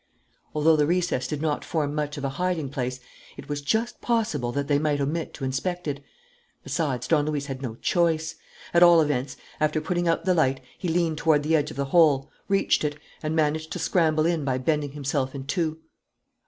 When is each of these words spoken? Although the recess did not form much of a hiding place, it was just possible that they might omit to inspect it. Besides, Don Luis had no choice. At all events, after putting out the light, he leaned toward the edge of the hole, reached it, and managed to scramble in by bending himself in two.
Although 0.55 0.77
the 0.77 0.87
recess 0.87 1.27
did 1.27 1.43
not 1.43 1.63
form 1.63 1.93
much 1.93 2.17
of 2.17 2.25
a 2.25 2.29
hiding 2.29 2.71
place, 2.71 2.99
it 3.37 3.47
was 3.47 3.61
just 3.61 4.01
possible 4.01 4.51
that 4.51 4.67
they 4.67 4.79
might 4.79 4.99
omit 4.99 5.31
to 5.35 5.45
inspect 5.45 5.87
it. 5.87 6.03
Besides, 6.63 7.07
Don 7.07 7.27
Luis 7.27 7.45
had 7.45 7.61
no 7.61 7.75
choice. 7.75 8.33
At 8.73 8.81
all 8.81 8.99
events, 9.01 9.37
after 9.59 9.79
putting 9.79 10.07
out 10.07 10.25
the 10.25 10.33
light, 10.33 10.59
he 10.75 10.87
leaned 10.87 11.19
toward 11.19 11.43
the 11.43 11.55
edge 11.55 11.69
of 11.69 11.77
the 11.77 11.85
hole, 11.85 12.31
reached 12.47 12.83
it, 12.83 12.97
and 13.21 13.35
managed 13.35 13.71
to 13.73 13.77
scramble 13.77 14.25
in 14.25 14.43
by 14.43 14.57
bending 14.57 14.93
himself 14.93 15.35
in 15.35 15.43
two. 15.45 15.77